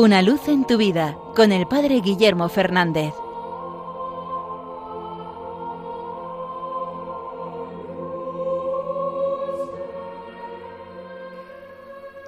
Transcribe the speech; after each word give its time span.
Una 0.00 0.22
luz 0.22 0.46
en 0.46 0.64
tu 0.64 0.76
vida 0.76 1.18
con 1.34 1.50
el 1.50 1.66
Padre 1.66 2.00
Guillermo 2.00 2.48
Fernández. 2.48 3.12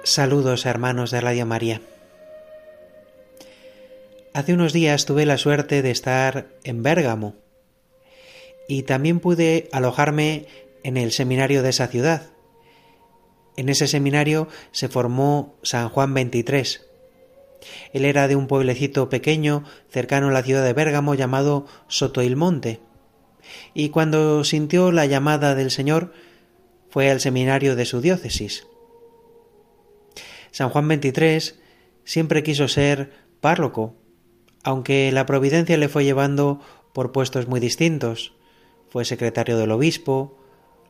Saludos 0.03 0.65
hermanos 0.65 1.11
de 1.11 1.21
Radio 1.21 1.45
María. 1.45 1.79
Hace 4.33 4.53
unos 4.53 4.73
días 4.73 5.05
tuve 5.05 5.25
la 5.25 5.37
suerte 5.37 5.81
de 5.81 5.91
estar 5.91 6.49
en 6.65 6.83
Bérgamo 6.83 7.35
y 8.67 8.83
también 8.83 9.21
pude 9.21 9.69
alojarme 9.71 10.45
en 10.83 10.97
el 10.97 11.13
seminario 11.13 11.63
de 11.63 11.69
esa 11.69 11.87
ciudad. 11.87 12.31
En 13.55 13.69
ese 13.69 13.87
seminario 13.87 14.49
se 14.73 14.89
formó 14.89 15.55
San 15.63 15.87
Juan 15.87 16.13
XXIII. 16.13 16.90
Él 17.93 18.05
era 18.05 18.27
de 18.27 18.35
un 18.35 18.47
pueblecito 18.47 19.09
pequeño 19.09 19.63
cercano 19.89 20.29
a 20.29 20.31
la 20.31 20.43
ciudad 20.43 20.63
de 20.63 20.73
Bérgamo 20.73 21.15
llamado 21.15 21.65
Sotoilmonte. 21.87 22.79
Y 23.73 23.89
cuando 23.89 24.43
sintió 24.43 24.91
la 24.91 25.05
llamada 25.05 25.55
del 25.55 25.71
Señor, 25.71 26.13
fue 26.89 27.09
al 27.09 27.21
seminario 27.21 27.75
de 27.75 27.85
su 27.85 28.01
diócesis. 28.01 28.67
San 30.51 30.69
Juan 30.69 30.87
XXIII 30.87 31.55
siempre 32.03 32.43
quiso 32.43 32.67
ser 32.67 33.11
párroco, 33.39 33.95
aunque 34.63 35.11
la 35.11 35.25
providencia 35.25 35.77
le 35.77 35.89
fue 35.89 36.03
llevando 36.03 36.59
por 36.93 37.11
puestos 37.11 37.47
muy 37.47 37.59
distintos. 37.59 38.33
Fue 38.89 39.05
secretario 39.05 39.57
del 39.57 39.71
obispo, 39.71 40.37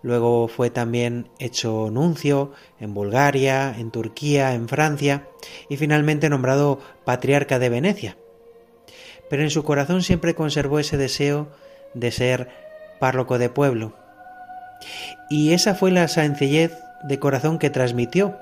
Luego 0.04 0.48
fue 0.48 0.70
también 0.70 1.30
hecho 1.40 1.90
nuncio 1.92 2.52
en 2.80 2.94
Bulgaria, 2.94 3.76
en 3.78 3.92
Turquía, 3.92 4.54
en 4.54 4.68
Francia 4.68 5.28
y 5.70 5.78
finalmente 5.78 6.30
nombrado 6.30 6.80
patriarca 7.06 7.60
de 7.60 7.70
Venecia. 7.70 8.18
Pero 9.30 9.44
en 9.44 9.52
su 9.52 9.64
corazón 9.64 10.02
siempre 10.02 10.34
conservó 10.34 10.80
ese 10.80 10.98
deseo 10.98 11.50
de 11.94 12.12
ser 12.12 12.50
párroco 13.00 13.38
de 13.38 13.50
pueblo. 13.50 13.94
Y 15.30 15.54
esa 15.54 15.76
fue 15.76 15.92
la 15.92 16.08
sencillez 16.08 16.72
de 17.04 17.20
corazón 17.20 17.60
que 17.60 17.70
transmitió. 17.70 18.38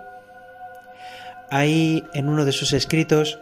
Hay 1.50 2.06
en 2.14 2.30
uno 2.30 2.46
de 2.46 2.52
sus 2.52 2.74
escritos 2.74 3.40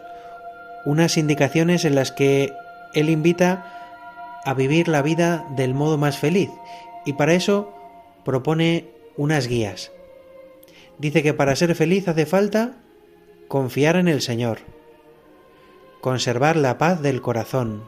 unas 0.84 1.16
indicaciones 1.16 1.84
en 1.84 1.94
las 1.94 2.12
que 2.12 2.52
él 2.94 3.10
invita 3.10 4.40
a 4.44 4.54
vivir 4.54 4.88
la 4.88 5.02
vida 5.02 5.44
del 5.50 5.74
modo 5.74 5.98
más 5.98 6.18
feliz 6.18 6.50
y 7.04 7.12
para 7.12 7.34
eso 7.34 7.77
propone 8.28 8.90
unas 9.16 9.48
guías. 9.48 9.90
Dice 10.98 11.22
que 11.22 11.32
para 11.32 11.56
ser 11.56 11.74
feliz 11.74 12.08
hace 12.08 12.26
falta 12.26 12.82
confiar 13.48 13.96
en 13.96 14.06
el 14.06 14.20
Señor, 14.20 14.58
conservar 16.02 16.56
la 16.56 16.76
paz 16.76 17.00
del 17.00 17.22
corazón, 17.22 17.84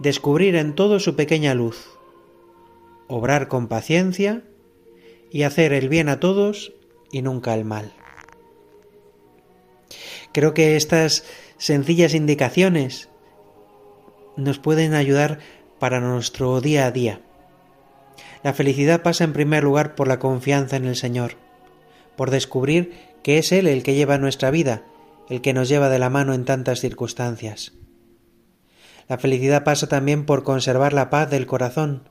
descubrir 0.00 0.56
en 0.56 0.74
todo 0.74 0.98
su 0.98 1.14
pequeña 1.14 1.54
luz, 1.54 1.96
obrar 3.06 3.46
con 3.46 3.68
paciencia 3.68 4.42
y 5.30 5.44
hacer 5.44 5.72
el 5.72 5.88
bien 5.88 6.08
a 6.08 6.18
todos 6.18 6.72
y 7.12 7.22
nunca 7.22 7.54
el 7.54 7.64
mal. 7.64 7.92
Creo 10.32 10.52
que 10.52 10.74
estas 10.74 11.22
sencillas 11.58 12.12
indicaciones 12.12 13.08
nos 14.34 14.58
pueden 14.58 14.94
ayudar 14.94 15.38
para 15.78 16.00
nuestro 16.00 16.60
día 16.60 16.86
a 16.86 16.90
día. 16.90 17.20
La 18.46 18.54
felicidad 18.54 19.02
pasa 19.02 19.24
en 19.24 19.32
primer 19.32 19.64
lugar 19.64 19.96
por 19.96 20.06
la 20.06 20.20
confianza 20.20 20.76
en 20.76 20.84
el 20.84 20.94
Señor, 20.94 21.32
por 22.14 22.30
descubrir 22.30 22.92
que 23.24 23.38
es 23.38 23.50
Él 23.50 23.66
el 23.66 23.82
que 23.82 23.96
lleva 23.96 24.18
nuestra 24.18 24.52
vida, 24.52 24.84
el 25.28 25.40
que 25.40 25.52
nos 25.52 25.68
lleva 25.68 25.88
de 25.88 25.98
la 25.98 26.10
mano 26.10 26.32
en 26.32 26.44
tantas 26.44 26.78
circunstancias. 26.78 27.72
La 29.08 29.18
felicidad 29.18 29.64
pasa 29.64 29.88
también 29.88 30.26
por 30.26 30.44
conservar 30.44 30.92
la 30.92 31.10
paz 31.10 31.28
del 31.28 31.44
corazón. 31.44 32.08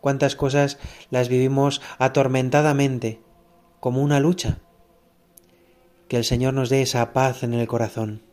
Cuántas 0.00 0.34
cosas 0.34 0.78
las 1.10 1.28
vivimos 1.28 1.80
atormentadamente, 1.98 3.20
como 3.78 4.02
una 4.02 4.18
lucha. 4.18 4.58
Que 6.08 6.16
el 6.16 6.24
Señor 6.24 6.54
nos 6.54 6.70
dé 6.70 6.82
esa 6.82 7.12
paz 7.12 7.44
en 7.44 7.54
el 7.54 7.68
corazón. 7.68 8.24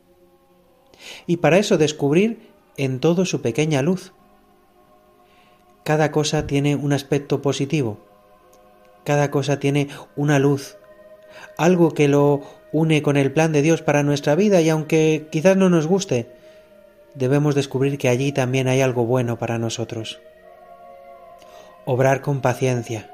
Y 1.28 1.38
para 1.38 1.60
eso 1.60 1.78
descubrir 1.78 2.50
en 2.76 3.00
todo 3.00 3.26
su 3.26 3.44
pequeña 3.44 3.84
luz, 3.84 4.15
cada 5.86 6.12
cosa 6.12 6.48
tiene 6.48 6.76
un 6.76 6.94
aspecto 6.94 7.44
positivo, 7.44 8.00
cada 9.04 9.30
cosa 9.30 9.60
tiene 9.60 9.88
una 10.16 10.40
luz, 10.40 10.78
algo 11.58 11.94
que 11.94 12.08
lo 12.08 12.42
une 12.72 13.04
con 13.04 13.18
el 13.18 13.32
plan 13.32 13.54
de 13.54 13.62
Dios 13.62 13.84
para 13.84 14.02
nuestra 14.02 14.34
vida 14.34 14.62
y 14.62 14.70
aunque 14.70 15.28
quizás 15.32 15.56
no 15.56 15.70
nos 15.70 15.86
guste, 15.86 16.28
debemos 17.14 17.54
descubrir 17.54 18.00
que 18.00 18.10
allí 18.10 18.32
también 18.32 18.68
hay 18.68 18.82
algo 18.82 19.06
bueno 19.06 19.38
para 19.38 19.60
nosotros. 19.60 20.20
Obrar 21.86 22.22
con 22.22 22.42
paciencia. 22.42 23.12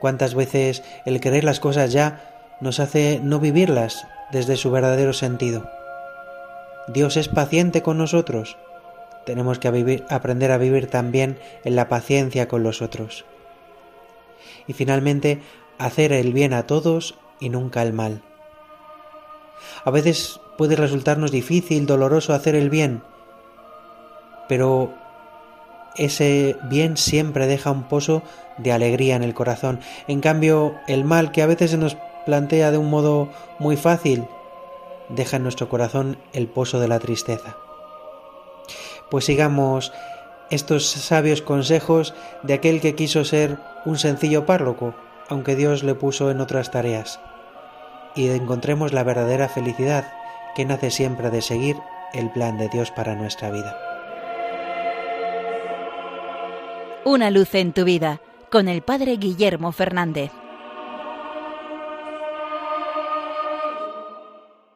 ¿Cuántas 0.00 0.34
veces 0.34 0.82
el 1.06 1.20
querer 1.20 1.44
las 1.44 1.60
cosas 1.60 1.92
ya 1.92 2.56
nos 2.60 2.80
hace 2.80 3.20
no 3.22 3.38
vivirlas 3.38 4.08
desde 4.32 4.56
su 4.56 4.72
verdadero 4.72 5.12
sentido? 5.12 5.70
Dios 6.88 7.16
es 7.16 7.28
paciente 7.28 7.80
con 7.80 7.96
nosotros 7.96 8.56
tenemos 9.24 9.58
que 9.58 10.02
aprender 10.08 10.52
a 10.52 10.58
vivir 10.58 10.86
también 10.86 11.38
en 11.64 11.76
la 11.76 11.88
paciencia 11.88 12.48
con 12.48 12.62
los 12.62 12.82
otros. 12.82 13.24
Y 14.66 14.72
finalmente, 14.72 15.40
hacer 15.78 16.12
el 16.12 16.32
bien 16.32 16.52
a 16.52 16.66
todos 16.66 17.16
y 17.38 17.48
nunca 17.48 17.82
el 17.82 17.92
mal. 17.92 18.22
A 19.84 19.90
veces 19.90 20.40
puede 20.56 20.76
resultarnos 20.76 21.30
difícil, 21.30 21.86
doloroso 21.86 22.32
hacer 22.32 22.54
el 22.54 22.70
bien, 22.70 23.02
pero 24.48 24.92
ese 25.96 26.56
bien 26.64 26.96
siempre 26.96 27.46
deja 27.46 27.70
un 27.70 27.84
pozo 27.84 28.22
de 28.58 28.72
alegría 28.72 29.16
en 29.16 29.22
el 29.22 29.34
corazón. 29.34 29.80
En 30.06 30.20
cambio, 30.20 30.74
el 30.86 31.04
mal 31.04 31.32
que 31.32 31.42
a 31.42 31.46
veces 31.46 31.72
se 31.72 31.78
nos 31.78 31.96
plantea 32.26 32.70
de 32.70 32.78
un 32.78 32.90
modo 32.90 33.30
muy 33.58 33.76
fácil, 33.76 34.24
deja 35.08 35.36
en 35.36 35.42
nuestro 35.42 35.68
corazón 35.68 36.18
el 36.32 36.46
pozo 36.46 36.78
de 36.80 36.88
la 36.88 36.98
tristeza 36.98 37.56
pues 39.10 39.24
sigamos 39.24 39.92
estos 40.50 40.86
sabios 40.86 41.42
consejos 41.42 42.14
de 42.42 42.54
aquel 42.54 42.80
que 42.80 42.94
quiso 42.94 43.24
ser 43.24 43.58
un 43.84 43.98
sencillo 43.98 44.46
párroco, 44.46 44.94
aunque 45.28 45.56
Dios 45.56 45.82
le 45.82 45.94
puso 45.94 46.30
en 46.30 46.40
otras 46.40 46.70
tareas, 46.70 47.20
y 48.14 48.28
encontremos 48.28 48.92
la 48.92 49.04
verdadera 49.04 49.48
felicidad 49.48 50.12
que 50.54 50.64
nace 50.64 50.90
siempre 50.90 51.30
de 51.30 51.42
seguir 51.42 51.76
el 52.12 52.30
plan 52.30 52.58
de 52.58 52.68
Dios 52.68 52.90
para 52.90 53.14
nuestra 53.14 53.50
vida. 53.50 53.76
Una 57.04 57.30
luz 57.30 57.54
en 57.54 57.72
tu 57.72 57.84
vida 57.84 58.20
con 58.50 58.68
el 58.68 58.82
Padre 58.82 59.16
Guillermo 59.16 59.72
Fernández. 59.72 60.32